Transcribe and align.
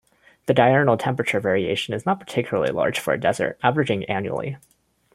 The 0.47 0.55
diurnal 0.55 0.97
temperature 0.97 1.39
variation 1.39 1.93
is 1.93 2.07
not 2.07 2.19
particularly 2.19 2.71
large 2.73 2.99
for 2.99 3.13
a 3.13 3.19
desert, 3.19 3.59
averaging 3.61 4.03
annually. 4.05 4.57